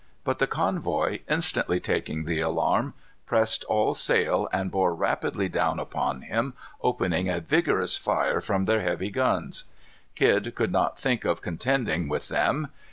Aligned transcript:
But 0.23 0.39
the 0.39 0.47
convoy, 0.47 1.19
instantly 1.29 1.79
taking 1.79 2.25
the 2.25 2.39
alarm, 2.39 2.95
pressed 3.27 3.63
all 3.65 3.93
sail, 3.93 4.49
and 4.51 4.71
bore 4.71 4.95
rapidly 4.95 5.47
down 5.47 5.79
upon 5.79 6.23
him, 6.23 6.55
opening 6.81 7.29
a 7.29 7.39
vigorous 7.39 7.97
fire 7.97 8.41
from 8.41 8.63
their 8.63 8.81
heavy 8.81 9.11
guns. 9.11 9.65
Kidd 10.15 10.55
could 10.55 10.71
not 10.71 10.97
think 10.97 11.23
of 11.23 11.43
contending 11.43 12.09
with 12.09 12.29
them. 12.29 12.69